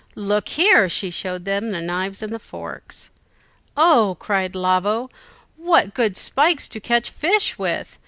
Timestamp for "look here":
0.15-0.85